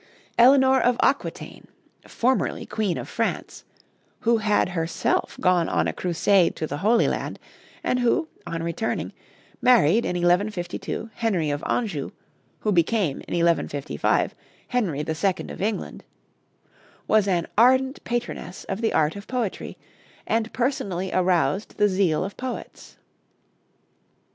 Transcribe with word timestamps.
Eleanor 0.35 0.81
of 0.81 0.97
Aquitaine, 1.03 1.67
formerly 2.07 2.65
Queen 2.65 2.97
of 2.97 3.07
France, 3.07 3.65
who 4.21 4.37
had 4.37 4.69
herself 4.69 5.37
gone 5.39 5.69
on 5.69 5.87
a 5.87 5.93
crusade 5.93 6.55
to 6.55 6.65
the 6.65 6.79
Holy 6.79 7.07
Land, 7.07 7.37
and 7.83 7.99
who, 7.99 8.27
on 8.47 8.63
returning, 8.63 9.13
married 9.61 10.03
in 10.03 10.15
1152 10.15 11.11
Henry 11.13 11.51
of 11.51 11.63
Anjou, 11.69 12.09
who 12.61 12.71
became 12.71 13.17
in 13.27 13.35
1155 13.45 14.33
Henry 14.69 15.01
II. 15.07 15.45
of 15.51 15.61
England, 15.61 16.03
was 17.07 17.27
an 17.27 17.45
ardent 17.55 18.03
patroness 18.03 18.63
of 18.63 18.81
the 18.81 18.93
art 18.93 19.15
of 19.15 19.27
poetry, 19.27 19.77
and 20.25 20.51
personally 20.51 21.11
aroused 21.13 21.77
the 21.77 21.87
zeal 21.87 22.23
of 22.25 22.35
poets. 22.37 22.97